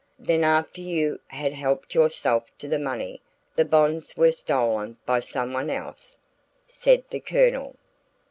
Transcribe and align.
"Then 0.17 0.43
after 0.43 0.81
you 0.81 1.19
had 1.27 1.53
helped 1.53 1.93
yourself 1.93 2.45
to 2.57 2.67
the 2.67 2.79
money, 2.79 3.21
the 3.55 3.63
bonds 3.63 4.17
were 4.17 4.31
stolen 4.31 4.97
by 5.05 5.19
someone 5.19 5.69
else?" 5.69 6.15
said 6.67 7.03
the 7.11 7.19
Colonel. 7.19 7.75